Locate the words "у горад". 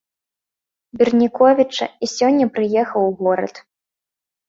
3.15-3.55